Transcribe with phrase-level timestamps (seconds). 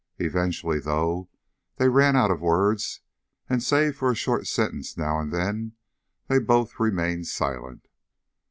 [0.17, 1.29] Eventually, though,
[1.75, 3.01] they ran out of words,
[3.47, 5.73] and save for a short sentence now and then
[6.27, 7.87] they both remained silent.